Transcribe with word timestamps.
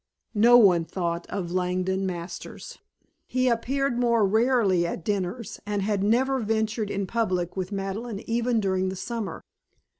No 0.33 0.57
one 0.57 0.83
thought 0.83 1.27
of 1.27 1.51
Langdon 1.51 2.07
Masters. 2.07 2.79
He 3.27 3.47
appeared 3.47 3.99
more 3.99 4.25
rarely 4.25 4.83
at 4.87 5.05
dinners, 5.05 5.59
and 5.63 5.83
had 5.83 6.03
never 6.03 6.39
ventured 6.39 6.89
in 6.89 7.05
public 7.05 7.55
with 7.55 7.71
Madeleine 7.71 8.21
even 8.27 8.59
during 8.59 8.89
the 8.89 8.95
summer. 8.95 9.41